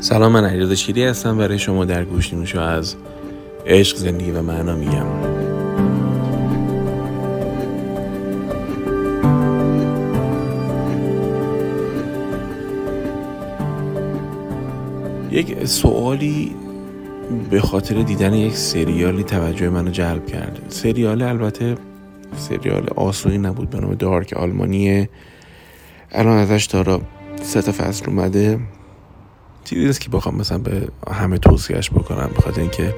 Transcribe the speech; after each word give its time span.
سلام 0.00 0.32
من 0.32 0.44
علیرضا 0.44 0.74
شیری 0.74 1.04
هستم. 1.04 1.38
برای 1.38 1.58
شما 1.58 1.84
در 1.84 2.04
گوش 2.04 2.34
نیمشو 2.34 2.60
از 2.60 2.96
عشق 3.66 3.96
زندگی 3.96 4.30
و 4.30 4.42
معنا 4.42 4.76
میگم. 4.76 5.06
یک 15.30 15.64
سوالی 15.64 16.54
به 17.50 17.60
خاطر 17.60 18.02
دیدن 18.02 18.34
یک 18.34 18.56
سریالی 18.56 19.24
توجه 19.24 19.68
منو 19.68 19.90
جلب 19.90 20.26
کرد. 20.26 20.62
سریال 20.68 21.22
البته 21.22 21.74
سریال 22.36 22.88
آسونی 22.96 23.38
نبود 23.38 23.70
به 23.70 23.80
نام 23.80 23.94
دارک 23.94 24.32
آلمانیه. 24.32 25.08
الان 26.12 26.38
ازش 26.38 26.64
دارا 26.64 27.00
سه 27.42 27.62
تا 27.62 27.72
فصل 27.72 28.10
اومده. 28.10 28.60
چیزی 29.64 29.84
نیست 29.84 30.00
که 30.00 30.10
بخوام 30.10 30.36
مثلا 30.36 30.58
به 30.58 30.88
همه 31.10 31.38
توصیهش 31.38 31.90
بکنم 31.90 32.30
بخاطر 32.36 32.60
اینکه 32.60 32.94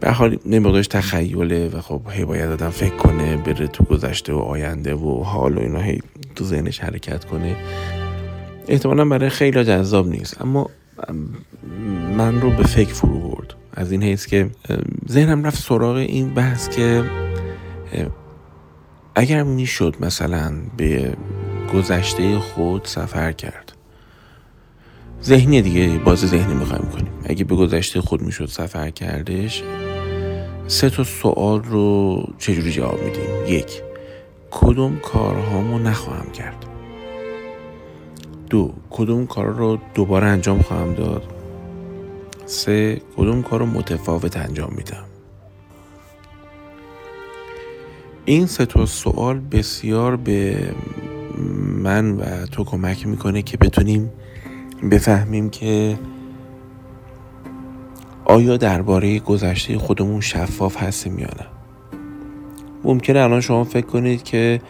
به 0.00 0.10
حال 0.10 0.38
نمیدونش 0.46 0.86
تخیله 0.86 1.68
و 1.68 1.80
خب 1.80 2.02
هی 2.10 2.24
باید 2.24 2.50
آدم 2.50 2.70
فکر 2.70 2.96
کنه 2.96 3.36
بره 3.36 3.66
تو 3.66 3.84
گذشته 3.84 4.32
و 4.32 4.38
آینده 4.38 4.94
و 4.94 5.22
حال 5.22 5.58
و 5.58 5.60
اینا 5.60 5.80
هی 5.80 6.02
تو 6.34 6.44
ذهنش 6.44 6.80
حرکت 6.80 7.24
کنه. 7.24 7.56
احتمالا 8.68 9.04
برای 9.04 9.28
خیلی 9.28 9.64
جذاب 9.64 10.08
نیست 10.08 10.42
اما 10.42 10.70
من 12.16 12.40
رو 12.40 12.50
به 12.50 12.62
فکر 12.62 12.92
فرو 12.94 13.20
برد. 13.20 13.54
از 13.74 13.92
این 13.92 14.02
حیث 14.02 14.26
که 14.26 14.50
ذهنم 15.08 15.44
رفت 15.44 15.58
سراغ 15.62 15.96
این 15.96 16.34
بحث 16.34 16.68
که 16.68 17.04
اگر 19.14 19.42
می‌شد 19.42 19.96
مثلا 20.00 20.52
به 20.76 21.16
گذشته 21.74 22.38
خود 22.38 22.84
سفر 22.84 23.32
کرد. 23.32 23.72
ذهنی 25.22 25.62
دیگه 25.62 25.98
باز 25.98 26.18
ذهنی 26.18 26.54
می‌خوایم 26.54 26.90
کنیم. 26.90 27.12
اگه 27.24 27.44
به 27.44 27.56
گذشته 27.56 28.00
خود 28.00 28.22
می‌شد 28.22 28.46
سفر 28.46 28.90
کردش 28.90 29.62
سه 30.66 30.90
تا 30.90 31.04
سوال 31.04 31.62
رو 31.62 32.22
چجوری 32.38 32.72
جواب 32.72 33.02
میدیم؟ 33.02 33.46
یک 33.48 33.82
کدوم 34.50 34.98
کارهامو 34.98 35.78
نخواهم 35.78 36.30
کرد؟ 36.30 36.66
دو 38.50 38.74
کدوم 38.90 39.26
کار 39.26 39.46
رو 39.46 39.78
دوباره 39.94 40.26
انجام 40.26 40.62
خواهم 40.62 40.94
داد؟ 40.94 41.22
سه 42.46 43.02
کدوم 43.16 43.42
کار 43.42 43.60
رو 43.60 43.66
متفاوت 43.66 44.36
انجام 44.36 44.72
میدم؟ 44.76 45.04
این 48.24 48.46
سه 48.46 48.66
تا 48.66 48.86
سوال 48.86 49.38
بسیار 49.38 50.16
به 50.16 50.68
من 51.82 52.10
و 52.10 52.46
تو 52.46 52.64
کمک 52.64 53.06
می‌کنه 53.06 53.42
که 53.42 53.56
بتونیم 53.56 54.10
بفهمیم 54.90 55.50
که 55.50 55.98
آیا 58.24 58.56
درباره 58.56 59.18
گذشته 59.18 59.78
خودمون 59.78 60.20
شفاف 60.20 60.82
هستیم 60.82 61.18
یا 61.18 61.26
نه. 61.26 61.46
ممکنه 62.84 63.20
الان 63.20 63.40
شما 63.40 63.64
فکر 63.64 63.86
کنید 63.86 64.22
که 64.22 64.60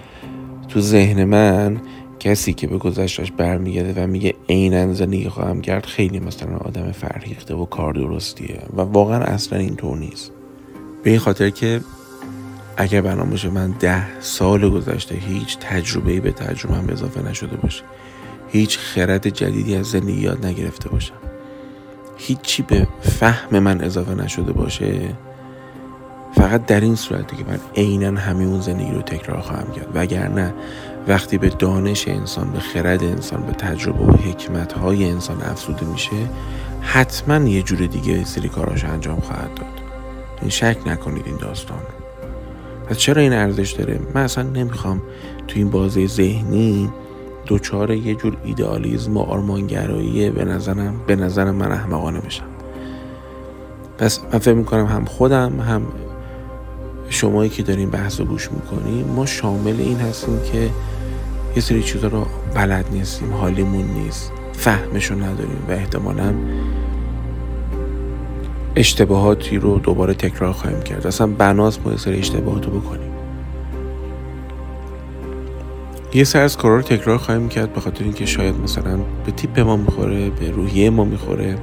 تو 0.68 0.80
ذهن 0.80 1.24
من 1.24 1.80
کسی 2.20 2.52
که 2.52 2.66
به 2.66 2.78
گذشتش 2.78 3.32
برمیگرده 3.32 4.04
و 4.04 4.06
میگه 4.06 4.34
عینا 4.48 4.92
زندگی 4.92 5.28
خواهم 5.28 5.60
کرد 5.60 5.86
خیلی 5.86 6.20
مثلا 6.20 6.56
آدم 6.56 6.92
فرهیخته 6.92 7.54
و 7.54 7.64
کار 7.64 7.92
درستیه 7.92 8.62
و 8.76 8.80
واقعا 8.80 9.18
اصلا 9.18 9.58
اینطور 9.58 9.98
نیست. 9.98 10.32
به 11.02 11.10
این 11.10 11.18
خاطر 11.18 11.50
که 11.50 11.80
اگر 12.76 13.00
برنامه 13.00 13.48
من 13.48 13.70
ده 13.70 14.20
سال 14.20 14.70
گذشته 14.70 15.14
هیچ 15.14 15.58
تجربه 15.58 16.20
به 16.20 16.32
تجربه 16.32 16.76
هم 16.76 16.88
اضافه 16.88 17.22
نشده 17.22 17.56
باشه. 17.56 17.82
هیچ 18.48 18.78
خرد 18.78 19.28
جدیدی 19.28 19.76
از 19.76 19.86
زندگی 19.86 20.20
یاد 20.20 20.46
نگرفته 20.46 20.88
باشم. 20.88 21.14
هیچی 22.16 22.62
به 22.62 22.86
فهم 23.00 23.58
من 23.58 23.80
اضافه 23.80 24.14
نشده 24.14 24.52
باشه. 24.52 25.14
فقط 26.34 26.66
در 26.66 26.80
این 26.80 26.94
صورتی 26.94 27.36
که 27.36 27.44
من 27.44 27.58
عینا 27.76 28.20
همین 28.20 28.60
زندگی 28.60 28.92
رو 28.92 29.02
تکرار 29.02 29.40
خواهم 29.40 29.72
کرد. 29.72 29.88
وگرنه 29.94 30.54
وقتی 31.08 31.38
به 31.38 31.48
دانش 31.48 32.08
انسان 32.08 32.52
به 32.52 32.58
خرد 32.58 33.04
انسان 33.04 33.42
به 33.46 33.52
تجربه 33.52 34.04
و 34.04 34.16
حکمت 34.16 34.72
های 34.72 35.10
انسان 35.10 35.42
افزوده 35.42 35.86
میشه 35.86 36.28
حتما 36.80 37.48
یه 37.48 37.62
جور 37.62 37.86
دیگه 37.86 38.24
سری 38.24 38.48
کاراش 38.48 38.84
انجام 38.84 39.20
خواهد 39.20 39.54
داد. 39.54 39.80
این 40.40 40.50
شک 40.50 40.78
نکنید 40.86 41.26
این 41.26 41.36
داستان. 41.36 41.82
پس 42.88 42.98
چرا 42.98 43.22
این 43.22 43.32
ارزش 43.32 43.72
داره؟ 43.72 44.00
من 44.14 44.22
اصلا 44.22 44.44
نمی‌خوام 44.44 45.02
تو 45.48 45.58
این 45.58 45.70
بازه 45.70 46.06
ذهنی 46.06 46.90
دوچار 47.46 47.90
یه 47.90 48.14
جور 48.14 48.36
ایدئالیزم 48.44 49.16
و 49.16 49.20
آرمانگرایی 49.20 50.30
به 50.30 50.44
نظرم 50.44 51.00
به 51.06 51.16
نظر 51.16 51.50
من 51.50 51.72
احمقانه 51.72 52.20
بشم. 52.20 52.46
پس 53.98 54.20
من 54.32 54.38
فکر 54.38 54.54
می‌کنم 54.54 54.86
هم 54.86 55.04
خودم 55.04 55.60
هم 55.60 55.82
شمایی 57.08 57.50
که 57.50 57.62
دارین 57.62 57.90
بحث 57.90 58.20
رو 58.20 58.26
گوش 58.26 58.52
می‌کنیم 58.52 59.06
ما 59.06 59.26
شامل 59.26 59.80
این 59.80 59.98
هستیم 59.98 60.40
که 60.52 60.70
یه 61.56 61.62
سری 61.62 61.82
چیزا 61.82 62.08
رو 62.08 62.26
بلد 62.54 62.84
نیستیم 62.92 63.32
حالیمون 63.32 63.84
نیست 63.84 64.32
فهمشو 64.52 65.14
نداریم 65.14 65.64
و 65.68 65.72
احتمالا 65.72 66.34
اشتباهاتی 68.76 69.58
رو 69.58 69.78
دوباره 69.78 70.14
تکرار 70.14 70.52
خواهیم 70.52 70.80
کرد. 70.80 71.06
اصلا 71.06 71.26
بناس 71.26 71.78
ما 71.84 71.90
یه 71.92 71.98
سری 71.98 72.18
اشتباهات 72.18 72.66
رو 72.66 72.80
بکنیم. 72.80 73.10
یه 76.14 76.24
سر 76.24 76.42
از 76.42 76.56
کارا 76.56 76.76
رو 76.76 76.82
تکرار 76.82 77.18
خواهیم 77.18 77.48
کرد 77.48 77.72
به 77.72 77.80
خاطر 77.80 78.04
اینکه 78.04 78.26
شاید 78.26 78.60
مثلا 78.60 78.98
به 79.26 79.32
تیپ 79.32 79.60
ما 79.60 79.76
می‌خوره 79.76 80.30
به 80.30 80.50
روحیه 80.50 80.90
ما 80.90 81.04
می‌خوره. 81.04 81.58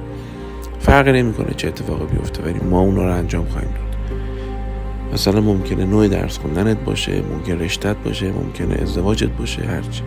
فرقی 0.80 1.12
نمی‌کنه 1.12 1.54
چه 1.56 1.68
اتفاقی 1.68 2.06
بیفته 2.06 2.42
ولی 2.42 2.60
ما 2.70 2.80
اونا 2.80 3.04
رو 3.04 3.14
انجام 3.14 3.46
خواهیم 3.46 3.70
داد. 3.70 3.84
مثلا 5.12 5.40
ممکنه 5.40 5.84
نوع 5.84 6.08
درس 6.08 6.38
خوندنت 6.38 6.76
باشه 6.84 7.22
ممکن 7.32 7.58
رشتت 7.58 7.96
باشه 8.04 8.32
ممکنه 8.32 8.82
ازدواجت 8.82 9.30
باشه 9.30 9.62
هرچی. 9.62 10.02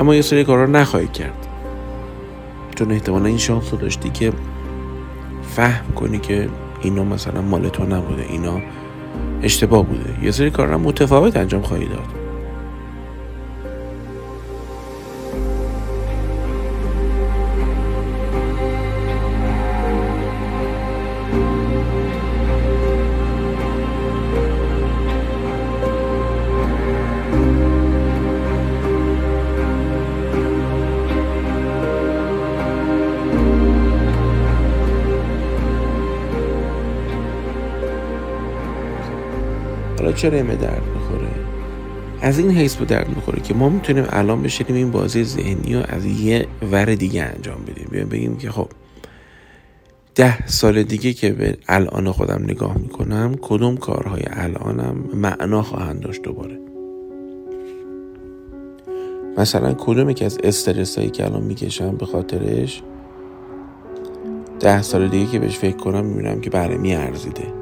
اما 0.00 0.14
یه 0.14 0.22
سری 0.22 0.44
کارا 0.44 0.66
نخواهی 0.66 1.08
کرد. 1.08 1.46
چون 2.74 2.92
احتمالا 2.92 3.24
این 3.24 3.38
شانس 3.38 3.72
رو 3.72 3.78
داشتی 3.78 4.10
که 4.10 4.32
فهم 5.58 5.92
کنی 5.92 6.18
که 6.18 6.48
اینا 6.82 7.04
مثلا 7.04 7.42
مال 7.42 7.68
تو 7.68 7.84
نبوده 7.84 8.22
اینا 8.22 8.60
اشتباه 9.42 9.86
بوده. 9.86 10.24
یه 10.24 10.30
سری 10.30 10.50
کارا 10.50 10.78
متفاوت 10.78 11.36
انجام 11.36 11.62
خواهی 11.62 11.86
داد. 11.86 12.17
چرا 40.12 40.42
به 40.42 40.56
درد 40.56 40.82
می‌خوره؟ 40.94 41.28
از 42.20 42.38
این 42.38 42.50
حیث 42.50 42.76
به 42.76 42.84
درد 42.84 43.08
می‌خوره 43.08 43.42
که 43.42 43.54
ما 43.54 43.68
می‌تونیم 43.68 44.04
الان 44.08 44.42
بشینیم 44.42 44.74
این 44.74 44.90
بازی 44.90 45.24
ذهنی 45.24 45.74
رو 45.74 45.82
از 45.88 46.04
یه 46.04 46.46
ور 46.72 46.94
دیگه 46.94 47.22
انجام 47.22 47.64
بدیم. 47.66 47.88
بیایم 47.90 48.08
بگیم 48.08 48.36
که 48.36 48.50
خب 48.50 48.68
ده 50.14 50.46
سال 50.46 50.82
دیگه 50.82 51.12
که 51.12 51.32
به 51.32 51.56
الان 51.68 52.12
خودم 52.12 52.42
نگاه 52.44 52.78
می‌کنم 52.78 53.34
کدوم 53.42 53.76
کارهای 53.76 54.22
الانم 54.26 55.04
معنا 55.14 55.62
خواهند 55.62 56.00
داشت 56.00 56.22
دوباره؟ 56.22 56.58
مثلا 59.38 59.74
کدوم 59.74 60.12
که 60.12 60.24
از 60.24 60.38
استرس 60.44 60.98
هایی 60.98 61.10
که 61.10 61.24
الان 61.24 61.42
می‌کشم 61.42 61.96
به 61.96 62.06
خاطرش؟ 62.06 62.82
ده 64.60 64.82
سال 64.82 65.08
دیگه 65.08 65.32
که 65.32 65.38
بهش 65.38 65.58
فکر 65.58 65.76
کنم 65.76 66.04
می‌بینم 66.04 66.40
که 66.40 66.50
بله 66.50 66.76
میارزیده. 66.76 67.57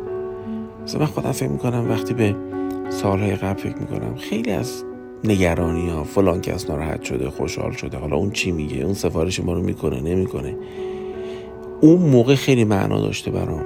مثلا 0.86 1.00
من 1.00 1.06
خودم 1.06 1.32
فکر 1.32 1.48
می‌کنم 1.48 1.90
وقتی 1.90 2.14
به 2.14 2.34
سالهای 2.90 3.36
قبل 3.36 3.60
فکر 3.60 3.76
می‌کنم 3.76 4.16
خیلی 4.16 4.50
از 4.50 4.84
نگرانی 5.24 5.88
ها 5.88 6.04
فلان 6.04 6.40
کس 6.40 6.70
ناراحت 6.70 7.02
شده 7.02 7.30
خوشحال 7.30 7.72
شده 7.72 7.98
حالا 7.98 8.16
اون 8.16 8.30
چی 8.30 8.52
میگه 8.52 8.84
اون 8.84 8.94
سفارش 8.94 9.40
ما 9.40 9.52
رو 9.52 9.62
می‌کنه 9.62 10.00
نمی‌کنه. 10.00 10.56
اون 11.80 12.02
موقع 12.02 12.34
خیلی 12.34 12.64
معنا 12.64 13.00
داشته 13.00 13.30
برام. 13.30 13.64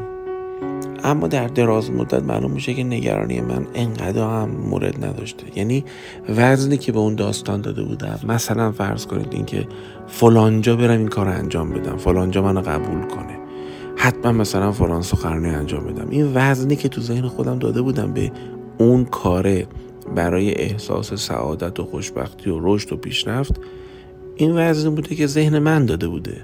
اما 1.05 1.27
در 1.27 1.47
دراز 1.47 1.91
مدت 1.91 2.23
معلوم 2.23 2.51
میشه 2.51 2.75
که 2.75 2.85
نگرانی 2.85 3.41
من 3.41 3.67
انقدر 3.75 4.23
هم 4.23 4.51
مورد 4.51 5.05
نداشته. 5.05 5.59
یعنی 5.59 5.85
وزنی 6.29 6.77
که 6.77 6.93
به 6.93 6.99
اون 6.99 7.15
داستان 7.15 7.61
داده 7.61 7.83
بودم 7.83 8.21
مثلا 8.29 8.73
فرض 8.73 9.07
کنید 9.07 9.29
اینکه 9.31 9.67
فلانجا 10.07 10.77
برم 10.77 10.99
این 10.99 11.09
کار 11.09 11.27
رو 11.27 11.33
انجام 11.33 11.71
بدم 11.71 11.97
فلانجا 11.97 12.43
منو 12.43 12.61
قبول 12.61 13.01
کنه. 13.01 13.40
حتما 14.03 14.33
مثلا 14.33 14.73
فلان 14.73 15.03
سخنرانی 15.03 15.49
انجام 15.49 15.87
بدم 15.87 16.11
این 16.11 16.33
وزنی 16.35 16.77
که 16.77 16.89
تو 16.89 17.01
ذهن 17.01 17.29
خودم 17.29 17.59
داده 17.59 17.83
بودم 17.83 18.13
به 18.13 18.33
اون 18.79 19.05
کاره 19.05 19.67
برای 20.17 20.55
احساس 20.55 21.15
سعادت 21.15 21.81
و 21.81 21.85
خوشبختی 21.85 22.51
و 22.51 22.59
رشد 22.61 22.93
و 22.93 22.97
پیشرفت 22.97 23.61
این 24.37 24.53
وزن 24.55 24.95
بوده 24.95 25.15
که 25.15 25.27
ذهن 25.27 25.59
من 25.59 25.87
داده 25.87 26.09
بوده. 26.09 26.37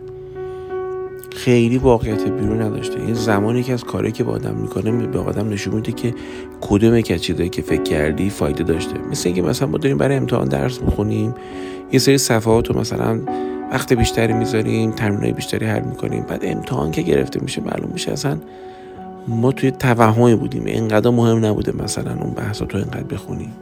خیلی 1.37 1.79
واقعیت 1.79 2.29
بیرون 2.29 2.63
نداشته. 2.63 3.01
این 3.01 3.15
زمانی 3.15 3.63
که 3.63 3.73
از 3.73 3.85
کاری 3.85 4.13
که 4.13 4.25
با 4.25 4.33
آدم 4.33 4.55
می‌کنه 4.55 5.07
به 5.07 5.19
آدم 5.19 5.49
نشون 5.49 5.75
میده 5.75 5.93
که 5.93 6.15
کدوم 6.61 7.01
که 7.01 7.19
چیزایی 7.19 7.49
که 7.49 7.63
فکر 7.63 7.83
کردی 7.83 8.31
فایده 8.31 8.65
داشته. 8.65 8.99
مثل 9.11 9.29
اینکه 9.29 9.43
مثلا 9.43 9.69
ما 9.69 9.79
داریم 9.79 9.99
برای 9.99 10.17
امتحان 10.17 10.49
درس 10.49 10.83
می‌خونیم 10.83 11.35
یه 11.93 11.99
سری 11.99 12.19
صفحات 12.19 12.69
رو 12.69 12.81
مثلا 12.81 13.21
وقت 13.73 13.93
بیشتری 13.93 14.33
می‌ذاریم 14.33 14.91
تمرینای 14.91 15.33
بیشتری 15.33 15.67
حل 15.67 15.83
می‌کنیم. 15.83 16.23
بعد 16.29 16.41
امتحان 16.43 16.91
که 16.91 17.03
گرفته 17.03 17.41
میشه 17.43 17.63
معلوم 17.63 17.91
میشه 17.93 18.13
اصلا 18.13 18.39
ما 19.29 19.53
توی 19.53 19.71
توهمی 19.71 20.35
بودیم. 20.35 20.65
اینقدر 20.65 21.11
مهم 21.11 21.45
نبوده 21.45 21.73
مثلا 21.85 22.13
اون 22.21 22.31
بحثا 22.31 22.65
تو 22.65 22.79
اینقدر 22.79 23.03
بخونیم 23.03 23.53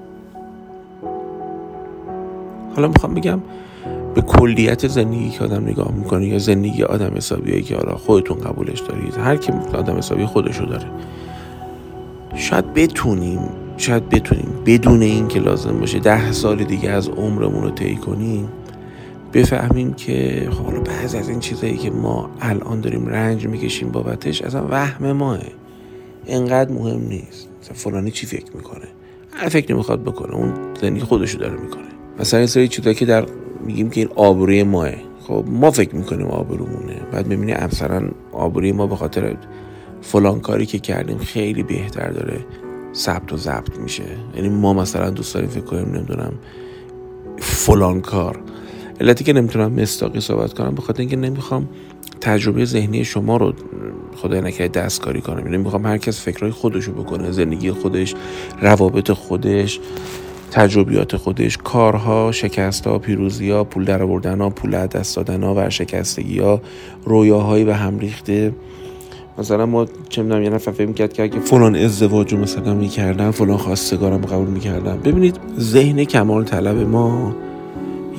حالا 2.77 2.89
می‌خوام 2.89 3.15
بگم 3.15 3.41
به 4.15 4.21
کلیت 4.21 4.89
زندگی 4.89 5.31
که 5.31 5.45
آدم 5.45 5.65
نگاه 5.65 5.93
می‌کنه 5.93 6.27
یا 6.27 6.39
زندگی 6.39 6.83
آدم 6.83 7.17
حسابیه 7.17 7.63
که 7.63 7.77
حالا 7.77 7.97
خودتون 7.97 8.39
قبولش 8.39 8.81
دارید. 8.81 9.17
هر 9.17 9.37
کی 9.37 9.53
آدم 9.75 9.97
حسابی 9.97 10.27
خودشو 10.27 10.65
داره. 10.65 10.87
شاید 12.35 12.75
بتونیم 12.75 13.41
شاید 13.77 14.09
بتونیم 14.09 14.49
بدون 14.67 15.03
این 15.03 15.29
که 15.29 15.41
لازم 15.41 15.81
باشه 15.81 15.99
ده 15.99 16.33
سال 16.33 16.65
دیگه 16.65 16.91
از 16.91 17.09
عمرمون 17.09 17.63
رو 17.63 17.71
طی 17.71 17.97
کنیم. 17.97 18.49
بفهمیم 19.35 19.95
که 19.95 20.49
خب 20.51 20.65
حالا 20.65 20.81
بعضی 20.81 21.19
از 21.19 21.29
این 21.29 21.41
چیزایی 21.41 21.77
که 21.77 21.91
ما 21.91 22.31
الان 22.41 22.81
داریم 22.81 23.07
رنج 23.07 23.47
می‌کشیم 23.47 23.89
بابتش 23.89 24.43
اصلا 24.43 24.67
وهم 24.71 25.13
ماه 25.13 25.39
انقدر 26.27 26.73
مهم 26.73 27.01
نیست. 27.09 27.49
مثلا 27.63 27.75
فلانی 27.75 28.11
چی 28.11 28.27
فکر 28.27 28.57
می‌کنه؟ 28.57 28.89
هر 29.33 29.49
فکر 29.49 29.73
نمی‌خواد 29.75 30.03
بکنه. 30.03 30.35
اون 30.35 30.55
زندگی 30.81 31.01
خودشو 31.01 31.39
داره 31.39 31.61
می‌کنه. 31.61 31.89
مثلا 32.21 32.39
این 32.39 32.47
سری 32.47 32.69
چیزایی 32.69 32.95
که 32.95 33.07
در 33.07 33.27
میگیم 33.65 33.91
که 33.91 34.01
این 34.01 34.11
آبروی 34.15 34.63
ماه 34.63 34.91
خب 35.21 35.45
ما 35.49 35.71
فکر 35.71 35.97
می‌کنیم 35.97 36.27
آبرومونه. 36.27 37.01
بعد 37.13 37.27
می‌بینی 37.27 37.53
مثلا 37.53 38.09
آبروی 38.33 38.73
ما 38.73 38.87
به 38.87 38.97
خاطر 38.97 39.37
فلان 40.01 40.41
کاری 40.41 40.67
که 40.67 40.79
کردیم 40.79 41.19
خیلی 41.19 41.63
بهتر 41.63 42.11
داره 42.11 42.47
ثبت 42.95 43.33
و 43.33 43.37
ضبط 43.37 43.79
میشه. 43.79 44.05
یعنی 44.37 44.49
ما 44.49 44.73
مثلا 44.75 45.11
دوست 45.11 45.35
داریم 45.35 45.49
فکر 45.49 45.65
کنیم 45.65 45.95
نمی‌دونم 45.95 46.33
فلان 47.39 48.01
کار. 48.01 48.41
علتی 49.01 49.25
که 49.25 49.33
نمی‌تونم 49.33 49.73
مستاقی 49.73 50.21
صحبت 50.21 50.53
کنم 50.53 50.75
به 50.75 50.83
خاطر 50.83 51.01
اینکه 51.01 51.17
نمی‌خوام 51.17 51.69
تجربه 52.21 52.65
ذهنی 52.65 53.05
شما 53.05 53.37
رو 53.37 53.53
خدای 54.17 54.41
نکرده 54.41 54.81
دستکاری 54.81 55.21
کنم. 55.21 55.45
یعنی 55.45 55.57
می‌خوام 55.57 55.87
هر 55.87 55.99
کس 55.99 56.21
فکرهای 56.21 56.53
خودشو 56.53 56.93
بکنه 56.93 57.31
زندگی 57.31 57.71
خودش 57.71 58.15
روابط 58.61 59.11
خودش 59.11 59.81
تجربیات 60.51 61.17
خودش 61.17 61.59
کارها 61.59 62.33
شکستها 62.33 62.99
پول 63.65 63.85
در 63.85 64.03
آوردن 64.03 64.41
ها 64.41 64.51
پول 64.51 64.87
دست 64.87 65.17
دادن 65.17 65.43
ها 65.43 65.55
ورشکستگی 65.55 66.39
ها 66.39 66.61
رویاهایی 67.05 67.65
به 67.65 67.75
هم 67.75 67.99
ریخته. 67.99 68.53
مثلا 69.39 69.67
ما 69.67 69.87
چه 70.09 70.23
می‌دونم 70.23 70.43
یه 70.43 70.51
نفر 70.51 70.73
فکر 70.73 70.87
می‌کرد 70.87 71.13
که 71.13 71.23
اگه 71.23 71.41
فلان 71.41 71.77
ازدواج 71.77 72.33
رو 72.33 72.39
مثلا 72.39 72.75
می‌کردن 72.75 73.31
فلان 73.31 73.57
خواستگارم 73.57 74.21
قبول 74.21 74.49
می‌کردن 74.49 74.97
ببینید 74.97 75.37
ذهن 75.59 76.05
کمال 76.05 76.45
طلب 76.45 76.89
ما 76.89 77.37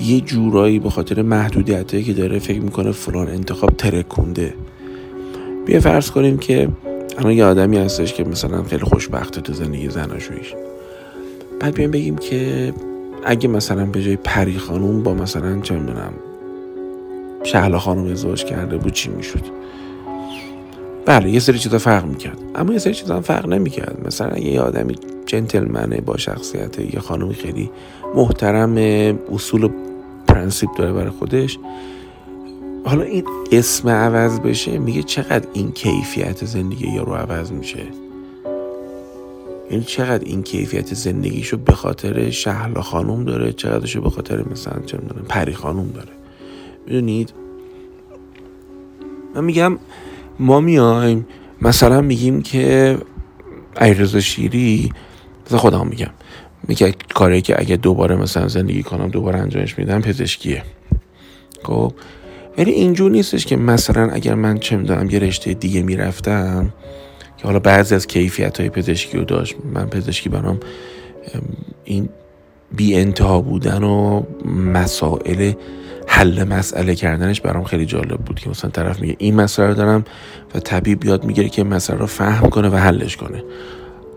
یه 0.02 0.22
جورایی 0.22 0.80
به 0.80 0.90
خاطر 0.90 1.22
محدودیتی 1.22 2.04
که 2.04 2.14
داره 2.14 2.40
فکر 2.40 2.62
می‌کنه 2.62 2.92
فلان 2.92 3.28
انتخاب 3.28 3.70
ترکونده. 3.70 4.54
بیا 5.66 5.80
فرض 5.80 6.12
کنیم 6.12 6.38
که 6.38 6.70
الان 7.18 7.32
یه 7.32 7.46
آدمی 7.46 7.78
هستش 7.78 8.14
که 8.14 8.24
مثلا 8.24 8.64
خیلی 8.64 8.84
خوشبخته 8.84 9.42
تو 9.42 9.54
زندگی 9.54 9.90
زناشویش 9.90 10.54
بعد 11.60 11.74
بیایم 11.74 11.92
بگیم 11.92 12.16
که 12.16 12.74
اگه 13.26 13.48
مثلا 13.48 13.86
به 13.86 14.04
جای 14.04 14.16
پری 14.16 14.58
خانوم 14.58 15.04
با 15.04 15.14
مثلا 15.14 15.62
چه 15.62 15.76
می‌دونم 15.76 16.14
شهلا 17.44 17.80
خانوم 17.80 18.12
ازدواج 18.12 18.46
کرده 18.46 18.78
بود 18.78 18.94
چی 18.94 19.10
می‌شد؟ 19.10 19.42
بله 21.06 21.30
یه 21.30 21.40
سری 21.40 21.60
چیزا 21.60 21.78
فرق 21.78 22.06
می‌کرد. 22.06 22.38
اما 22.56 22.74
یه 22.74 22.80
سری 22.80 22.94
چیزا 22.94 23.22
فرق 23.22 23.48
نمی‌کرد. 23.48 23.98
مثلا 24.08 24.38
یه 24.38 24.62
آدمی 24.62 24.96
جنتلمنه 25.26 26.02
با 26.02 26.18
شخصیت 26.18 26.80
یه 26.80 27.00
خانومی 27.00 27.34
خیلی 27.34 27.72
محترم 28.16 28.78
اصول 29.32 29.64
و 29.64 29.70
پرنسیپ 30.28 30.70
داره 30.78 30.94
برای 30.94 31.10
خودش. 31.10 31.60
حالا 32.86 33.04
این 33.04 33.24
اسم 33.52 33.90
عوض 33.90 34.40
بشه 34.40 34.78
میگه 34.80 35.04
چقدر 35.04 35.48
این 35.54 35.72
کیفیت 35.72 36.46
زندگی 36.46 36.88
یا 36.88 37.04
رو 37.04 37.14
عوض 37.14 37.52
میشه؟ 37.52 37.84
یعنی 39.72 39.84
چقدر 39.84 40.26
این 40.26 40.44
کیفیت 40.44 40.94
زندگیشو 40.94 41.58
به 41.58 41.74
خاطر 41.74 42.30
شهلا 42.30 42.82
خانوم 42.82 43.24
داره 43.24 43.54
چقدرشو 43.54 44.02
به 44.02 44.10
خاطر 44.10 44.44
مثلا 44.52 44.82
چه 44.86 44.98
پری 45.30 45.54
خانوم 45.54 45.88
داره. 45.88 46.12
می‌دونید؟ 46.86 47.34
من 49.36 49.44
میگم 49.44 49.78
ما 50.40 50.60
میایم 50.60 51.28
مثلا 51.62 52.02
میگیم 52.02 52.42
که 52.42 52.98
ایرزا 53.82 54.20
شیری 54.20 54.92
مثلا 55.46 55.58
خودم 55.58 55.88
میگم. 55.88 56.12
میگه 56.68 56.94
کاری 57.14 57.42
که 57.42 57.60
اگه 57.60 57.78
دوباره 57.78 58.16
مثلا 58.16 58.48
زندگی 58.48 58.84
کنم 58.84 59.08
دوباره 59.08 59.40
انجامش 59.40 59.78
میدم 59.78 60.02
پزشکیه. 60.02 60.64
خب؟ 61.64 61.94
ولی 62.58 62.72
اینجور 62.72 63.12
نیستش 63.12 63.46
که 63.46 63.56
مثلا 63.56 64.10
اگر 64.10 64.36
من 64.36 64.58
چه 64.58 64.78
می‌دونم 64.78 65.10
یه 65.10 65.20
رشته 65.20 65.54
دیگه 65.54 65.82
می‌رفتم 65.82 66.74
که 67.38 67.44
حالا 67.44 67.60
بعضی 67.60 67.96
از 67.96 68.08
کیفیت 68.08 68.60
های 68.60 68.70
پزشکی 68.70 69.18
رو 69.18 69.24
داشت. 69.24 69.56
من 69.74 69.86
پزشکی 69.86 70.30
برام 70.30 70.60
این 71.84 72.10
بی 72.76 72.96
انتها 72.96 73.42
بودن 73.42 73.84
و 73.84 74.24
مسائل 74.74 75.54
حل 76.08 76.44
مسئله 76.44 76.96
کردنش 76.96 77.42
برام 77.42 77.64
خیلی 77.64 77.86
جالب 77.86 78.18
بود 78.18 78.40
که 78.40 78.50
مثلا 78.50 78.72
طرف 78.72 79.00
میگه 79.00 79.16
این 79.20 79.36
مسئله 79.36 79.68
رو 79.68 79.74
دارم 79.74 80.06
و 80.56 80.60
طبیب 80.60 81.06
یاد 81.06 81.24
می‌گیره 81.24 81.50
که 81.50 81.64
مسئله 81.64 81.98
رو 81.98 82.06
فهم 82.06 82.50
کنه 82.50 82.70
و 82.70 82.76
حلش 82.76 83.18
کنه. 83.18 83.44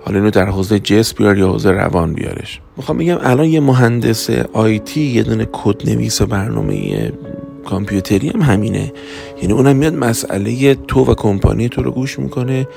حالا 0.09 0.19
اینو 0.19 0.31
در 0.31 0.47
حوزه 0.47 0.79
جسم 0.79 1.15
بیار 1.19 1.39
یا 1.39 1.49
حوزه 1.49 1.71
روان 1.71 2.13
بیارش. 2.13 2.61
می‌خوام 2.77 2.99
بگم 2.99 3.19
الان 3.21 3.47
یه 3.47 3.61
مهندس 3.61 4.31
آیتی 4.53 5.01
یه 5.01 5.23
دونه 5.23 5.49
کد 5.53 5.91
نویس 5.91 6.23
برنامه 6.23 7.13
کامپیوتری 7.65 8.29
هم 8.29 8.43
همینه. 8.43 8.93
یعنی 9.43 9.53
اونم 9.53 9.77
میاد 9.77 9.95
مسئله 9.95 10.75
تو 10.75 11.05
و 11.05 11.15
کمپانی 11.15 11.69
تو 11.69 11.83
رو 11.83 11.91
گوش 11.91 12.19
می‌کنه 12.19 12.69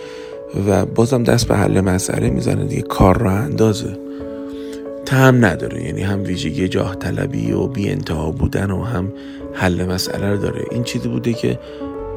و 0.68 0.86
بازم 0.86 1.24
دست 1.24 1.48
به 1.48 1.57
حل 1.57 1.81
مسئله 1.81 2.30
می‌زنه 2.30 2.66
دیگه. 2.66 2.81
کار 2.81 3.18
را 3.18 3.31
اندازه. 3.31 3.98
هم 5.12 5.45
نداره. 5.45 5.83
یعنی 5.83 6.01
هم 6.01 6.24
ویژگی 6.24 6.68
جاه 6.68 6.95
طلبی 6.95 7.52
و 7.52 7.68
بی 7.68 7.90
انتها 7.90 8.31
بودن 8.31 8.71
و 8.71 8.83
هم 8.83 9.14
حل 9.54 9.85
مسئله 9.85 10.31
رو 10.31 10.38
داره. 10.38 10.66
این 10.71 10.83
چیزی 10.83 11.07
بوده 11.07 11.33
که 11.33 11.59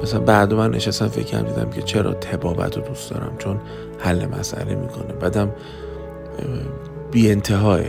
مثلا 0.04 0.20
بعد 0.20 0.54
من 0.54 0.70
نشستم 0.70 1.08
فکر 1.08 1.40
دیدم 1.40 1.70
که 1.70 1.82
چرا 1.82 2.14
تبابت 2.14 2.76
رو 2.76 2.82
دوست 2.82 3.10
دارم 3.10 3.32
چون 3.38 3.60
حل 3.98 4.26
مسئله 4.26 4.74
می‌کنه. 4.74 5.12
بعدم 5.20 5.50
بی 7.10 7.30
انتهاه 7.30 7.80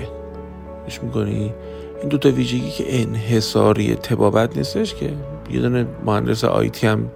می‌کنی 1.03 1.53
این 2.00 2.10
دوتا 2.10 2.29
ویژگی 2.31 2.69
که 2.69 3.01
انحصاری 3.01 3.95
تبابت 3.95 4.57
نیستش 4.57 4.95
که 4.95 5.13
یه 5.51 5.62
دونه 5.62 5.86
مهندس 6.05 6.43
آیتی 6.43 6.88
هم 6.88 7.12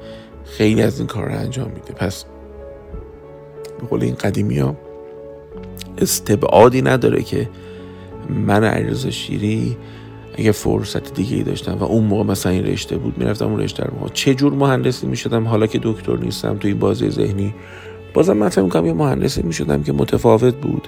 خیلی 0.46 0.82
از 0.82 1.00
این 1.00 1.08
کار 1.08 1.25
رو 1.25 1.32
انجام 1.32 1.68
میده. 1.68 1.94
پس 1.94 2.25
به 3.79 3.88
قول 3.88 4.03
این 4.03 4.15
قدیمی 4.15 4.60
ها 4.60 4.75
استبعادی 5.98 6.82
نداره 6.82 7.24
که 7.24 7.50
من 8.29 8.63
عریض 8.63 9.08
شیری 9.08 9.77
اگه 10.39 10.51
فرصت 10.51 11.13
دیگه 11.13 11.36
ای 11.36 11.43
داشتم 11.43 11.77
و 11.77 11.84
اون 11.84 12.03
موقع 12.03 12.24
مثلا 12.24 12.51
این 12.51 12.65
رشته 12.65 12.98
بود 12.98 13.17
می‌رفتم 13.17 13.46
اون 13.46 13.60
رشته 13.60 13.84
رو 13.84 14.10
چه 14.13 14.36
جور 14.36 14.53
مهندسی 14.53 15.08
می‌شدم؟ 15.08 15.48
حالا 15.48 15.67
که 15.67 15.79
دکتر 15.84 16.17
نیستم 16.17 16.58
تو 16.58 16.67
این 16.67 16.79
بازی 16.79 17.10
ذهنی 17.10 17.53
بازم 18.13 18.38
من 18.38 18.50
فکر 18.50 18.86
یه 18.86 18.93
مهندسی 18.93 19.41
می‌شدم 19.41 19.84
که 19.84 19.93
متفاوت 19.93 20.55
بود. 20.55 20.88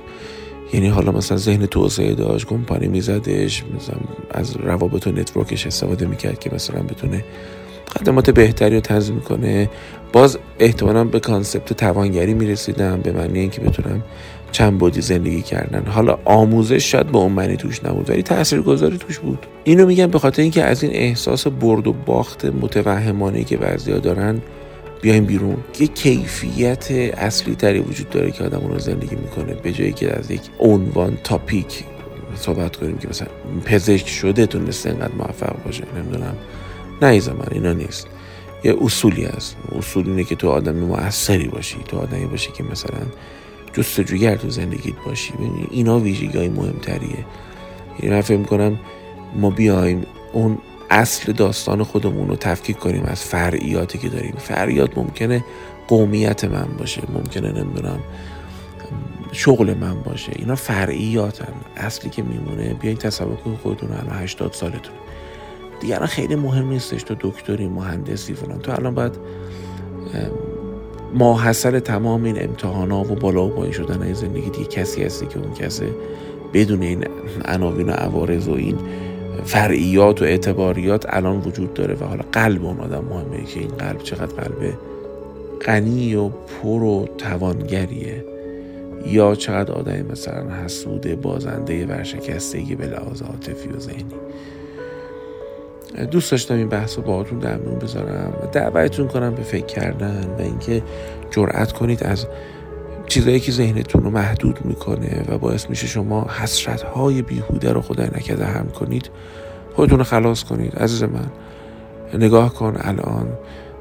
یعنی 0.74 0.88
حالا 0.88 1.12
مثلا 1.12 1.38
ذهن 1.38 1.66
توسعه 1.66 2.14
داشت 2.14 2.48
کمپانی 2.48 2.88
میزدش 2.88 3.64
مثلا 3.76 3.98
از 4.32 4.56
روابط 4.56 5.08
و 5.08 5.12
نتورکش 5.12 5.68
استفاده 5.68 6.06
می‌کرد 6.06 6.40
که 6.40 6.50
مثلا 6.54 6.82
بتونه 6.82 7.24
خدمات 8.00 8.30
بهتری 8.30 8.76
رو 8.76 8.82
تنظیم 8.82 9.20
کنه. 9.20 9.70
باز 10.14 10.38
احتمالا 10.60 11.04
به 11.04 11.20
concept 11.20 11.74
توانگری 11.74 12.34
می‌رسیدم 12.34 13.02
به 13.02 13.12
معنی 13.12 13.40
اینکه 13.40 13.62
بتونم 13.62 14.04
چند 14.52 14.78
بعدی 14.78 15.02
زندگی 15.02 15.42
کردن. 15.42 15.86
حالا 15.86 16.20
آموزش 16.26 16.92
شاید 16.92 17.08
به 17.08 17.18
اون 17.18 17.32
معنی 17.32 17.58
توش 17.58 17.84
نبود 17.84 18.10
ولی 18.10 18.24
تاثیرگذاری 18.24 18.98
توش 18.98 19.20
بود. 19.20 19.46
اینو 19.64 19.86
میگم 19.86 20.08
به 20.08 20.20
خاطر 20.20 20.42
اینکه 20.42 20.64
از 20.64 20.84
این 20.84 20.94
احساس 20.94 21.48
برد 21.48 21.88
و 21.88 21.94
باخت 21.94 22.46
متوهمانه 22.46 23.44
که 23.44 23.58
بعضیا 23.58 23.98
دارن 23.98 24.42
بیایم 25.02 25.26
بیرون. 25.26 25.58
یه 25.80 25.88
کیفیت 25.88 26.92
اصلی 27.18 27.56
تری 27.56 27.80
وجود 27.80 28.10
داره 28.10 28.32
که 28.32 28.44
آدم 28.44 28.68
رو 28.68 28.80
زندگی 28.80 29.16
می‌کنه. 29.16 29.54
به 29.54 29.72
جای 29.72 29.94
اینکه 29.94 30.20
از 30.20 30.32
یک 30.32 30.42
عنوان 30.60 31.18
topic 31.24 31.84
صحبت 32.36 32.76
کنیم 32.76 32.98
که 32.98 33.08
مثلا 33.08 33.28
پزشک 33.66 34.08
شده 34.08 34.46
تونسته 34.46 34.90
اینقدر 34.90 35.16
موفق 35.16 35.64
باشه. 35.66 35.84
نمی‌دونم. 35.98 36.36
نه 37.02 37.12
من 37.12 37.48
اینا 37.52 37.74
نیست. 37.74 38.08
یه 38.64 38.76
اصولی 38.82 39.24
هست. 39.24 39.58
اصول 39.78 40.10
اینه 40.10 40.24
که 40.24 40.36
تو 40.36 40.50
آدم 40.50 40.76
موثری 40.76 41.48
باشی. 41.48 41.78
تو 41.88 41.98
آدمی 41.98 42.26
باشی 42.26 42.52
که 42.52 42.64
مثلا 42.64 43.00
جستجوگر 43.74 44.36
تو 44.36 44.50
زندگیت 44.50 44.96
باشی. 45.06 45.34
اینا 45.72 46.00
ویژگی 46.00 46.38
های 46.38 46.50
مهمتریه. 46.50 47.26
یعنی 48.00 48.16
من 48.16 48.22
فکر 48.22 48.38
می‌کنم 48.38 48.80
ما 49.36 49.50
بیایم 49.50 50.06
اون 50.34 50.58
اصل 50.90 51.32
داستان 51.32 51.84
خودمون 51.84 52.28
رو 52.28 52.36
تفکیک 52.36 52.78
کنیم 52.78 53.04
از 53.04 53.24
فرعیاتی 53.24 53.98
که 53.98 54.10
داریم. 54.10 54.36
فرعیات 54.38 54.98
ممکنه 54.98 55.44
قومیت 55.88 56.44
من 56.44 56.68
باشه 56.80 57.02
ممکنه 57.14 57.52
نمی‌دونم 57.52 58.00
شغل 59.32 59.74
من 59.74 60.02
باشه. 60.02 60.32
اینا 60.36 60.56
فرعیاتن. 60.56 61.54
اصلی 61.78 62.10
که 62.10 62.24
میمونه 62.24 62.74
بیاین 62.74 62.98
تصور 62.98 63.36
کنید 63.36 63.60
خودتون 63.60 63.92
الان 63.92 64.24
80 64.24 64.54
سالتون. 64.54 64.94
دیگران 65.82 66.08
خیلی 66.08 66.36
مهم 66.36 66.70
نیستش. 66.70 67.04
تو 67.04 67.16
دکتری 67.20 67.68
مهندسی 67.68 68.34
فلان. 68.34 68.60
تو 68.60 68.72
الان 68.72 68.96
باید 68.96 69.18
ماحصل 71.14 71.80
تمام 71.80 72.24
این 72.24 72.44
امتحانا 72.44 73.02
و 73.02 73.16
بالا 73.16 73.46
و 73.46 73.50
پایین 73.50 73.74
شدن 73.74 74.02
این 74.02 74.14
زندگی 74.14 74.50
دیگه 74.50 74.66
کسی 74.66 75.04
هستی 75.04 75.26
که 75.26 75.40
اون 75.40 75.54
کسی 75.54 75.86
بدون 76.54 76.82
این 76.82 77.06
عناوین 77.46 77.90
و 77.90 77.92
عوارض 77.92 78.48
و 78.48 78.54
این 78.54 78.78
فرعیات 79.46 80.22
و 80.22 80.26
اعتباریات 80.26 81.06
الان 81.10 81.40
وجود 81.40 81.74
داره 81.74 81.96
و 81.96 82.04
حالا 82.04 82.24
قلب 82.32 82.66
اون 82.66 82.80
آدم 82.80 83.06
مهمه 83.10 83.46
که 83.46 83.60
این 83.60 83.70
قلب 83.70 84.04
چقدر 84.04 84.44
قلب 84.44 84.74
غنی 85.66 86.16
و 86.16 86.30
پر 86.30 86.84
و 86.84 87.08
توانگریه 87.18 88.26
یا 89.08 89.36
چقدر 89.36 89.72
آدم 89.72 90.06
مثلا 90.12 90.50
حسوده 90.66 91.16
بازنده 91.16 91.86
ورشکستگی 91.86 92.76
به 92.76 92.88
لحاظ 92.88 93.22
عاطفی 93.22 93.70
و 93.70 93.80
ذهنی. 93.80 94.16
دوست 96.12 96.32
داشتم 96.32 96.56
این 96.56 96.70
بحث 96.70 96.98
رو 96.98 97.04
باهاتون 97.04 97.40
در 97.40 97.58
میون 97.58 97.80
بذارم 97.80 98.34
و 98.44 98.48
دعوتتون 98.52 99.08
کنم 99.08 99.36
به 99.36 99.42
فکر 99.42 99.66
کردن 99.66 100.36
و 100.40 100.42
اینکه 100.42 100.84
جرأت 101.32 101.72
کنید 101.72 102.04
از 102.04 102.28
چیزایی 103.08 103.40
که 103.40 103.52
ذهنتون 103.52 104.04
رو 104.04 104.10
محدود 104.10 104.60
می‌کنه 104.66 105.26
و 105.28 105.38
باعث 105.38 105.70
میشه 105.70 105.88
شما 105.88 106.28
حسرت 106.42 106.82
های 106.82 107.22
بیهوده 107.22 107.74
رو 107.74 107.82
خدای 107.82 108.08
نکرده 108.08 108.46
هم 108.46 108.68
کنید 108.68 109.10
خودتون 109.74 109.98
رو 109.98 110.04
خلاص 110.04 110.44
کنید. 110.44 110.76
عزیز 110.76 111.04
من 111.04 111.28
نگاه 112.14 112.54
کن 112.54 112.76
الان. 112.80 113.28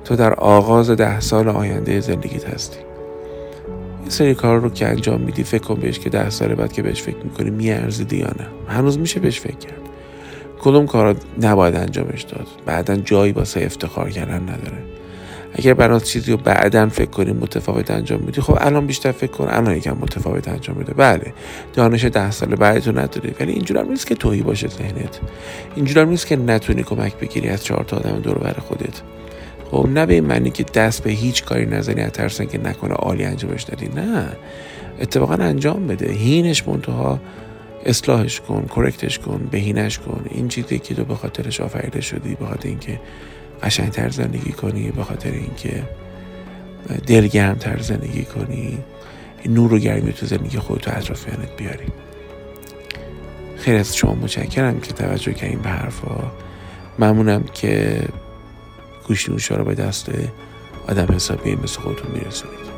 تو 0.04 0.16
در 0.16 0.34
آغاز 0.34 0.90
ده 0.90 1.20
سال 1.20 1.48
آینده 1.48 2.00
زندگیت 2.00 2.48
هستی. 2.48 2.78
این 4.00 4.10
سری 4.10 4.34
کار 4.34 4.60
رو 4.60 4.70
که 4.70 4.86
انجام 4.86 5.20
میدی 5.20 5.44
فکر 5.44 5.62
کن 5.62 5.74
بهش 5.74 5.98
که 5.98 6.10
ده 6.10 6.30
سال 6.30 6.54
بعد 6.54 6.72
که 6.72 6.82
بهش 6.82 7.02
فکر 7.02 7.16
می‌کنی 7.24 7.50
میارزیدی 7.50 8.16
یا 8.16 8.26
نه. 8.38 8.74
هنوز 8.74 8.98
میشه 8.98 9.20
بهش 9.20 9.40
فکر 9.40 9.56
کرد. 9.56 9.89
کدوم 10.60 10.86
کارا 10.86 11.14
نباید 11.40 11.76
انجامش 11.76 12.22
داد؟ 12.22 12.46
بعدا 12.66 12.96
جایی 12.96 13.32
واسه 13.32 13.64
افتخار 13.64 14.10
کردن 14.10 14.42
نداره. 14.42 14.78
اگر 15.54 15.74
برات 15.74 16.04
چیزی 16.04 16.32
رو 16.32 16.36
بعدا 16.36 16.88
فکر 16.88 17.10
کنی 17.10 17.32
متفاوت 17.32 17.90
انجام 17.90 18.20
میدی 18.20 18.40
خب 18.40 18.58
الان 18.60 18.86
بیشتر 18.86 19.12
فکر 19.12 19.30
کن 19.30 19.48
الان 19.50 19.76
یکم 19.76 19.96
متفاوت 20.00 20.48
انجام 20.48 20.76
میده. 20.76 20.94
بله 20.94 21.32
دانش 21.72 22.04
ده 22.04 22.30
سال 22.30 22.54
بعدتون 22.54 22.98
نداری 22.98 23.34
ولی 23.40 23.52
اینجور 23.52 23.78
هم 23.78 23.88
نیست 23.88 24.06
که 24.06 24.14
توهی 24.14 24.42
باشه 24.42 24.68
ذهنت. 24.68 25.20
اینجور 25.76 26.02
هم 26.02 26.08
نیست 26.08 26.26
که 26.26 26.36
نتونی 26.36 26.82
کمک 26.82 27.16
بگیری 27.16 27.48
از 27.48 27.64
چهار 27.64 27.84
تا 27.84 27.96
آدم 27.96 28.20
دور 28.20 28.38
بر 28.38 28.52
خودت. 28.52 29.02
خب 29.70 29.88
نه 29.94 30.06
به 30.06 30.20
معنی 30.20 30.50
که 30.50 30.64
دست 30.74 31.04
به 31.04 31.10
هیچ 31.10 31.44
کاری 31.44 31.66
نزنی 31.66 32.00
از 32.00 32.12
ترسن 32.12 32.44
که 32.44 32.58
نکنه 32.58 32.94
عالی 32.94 33.24
انجامش 33.24 33.62
دادی. 33.62 33.88
نه. 33.88 34.26
اتفاقا 35.00 35.34
انجام 35.34 35.86
بده. 35.86 36.12
هینش 36.12 36.68
منتها 36.68 37.20
اصلاحش 37.84 38.40
کن 38.40 38.66
کرکتش 38.75 39.18
کن 39.18 39.49
بهینش 39.50 39.99
کن. 39.99 40.25
این 40.30 40.49
چیزی 40.49 40.78
که 40.78 40.94
تو 40.94 41.04
به 41.04 41.14
خاطرش 41.14 41.60
آفریده 41.60 42.00
شدی 42.00 42.34
به 42.34 42.46
خاطر 42.46 42.68
اینکه 42.68 43.00
قشنگتر 43.62 44.08
زندگی 44.08 44.52
کنی 44.52 44.90
به 44.90 45.04
خاطر 45.04 45.30
اینکه 45.30 45.88
دلگرمتر 47.06 47.78
زندگی 47.78 48.25
کنی. 48.25 48.78
نور 49.46 49.75
و 49.75 49.78
گرمی 49.78 50.12
تو 50.12 50.26
زندگی 50.26 50.58
خودت 50.58 50.88
و 50.88 50.90
اطرافیانت 50.96 51.56
بیاری. 51.56 51.87
خیلی 53.56 53.76
از 53.76 53.96
شما 53.96 54.14
متشکرم 54.14 54.80
که 54.80 54.92
توجه 54.92 55.32
کردین 55.32 55.58
به 55.58 55.68
حرفا. 55.68 56.32
ممنونم 56.99 57.44
که 57.54 58.02
گوشی 59.08 59.32
رو 59.50 59.64
به 59.64 59.75
دست 59.75 60.10
آدم 60.88 61.14
حسابی 61.14 61.54
مثل 61.54 61.80
خودتون 61.80 62.10
میرسونید. 62.10 62.69